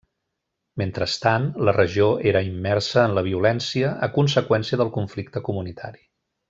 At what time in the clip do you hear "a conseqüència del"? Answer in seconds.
4.09-4.95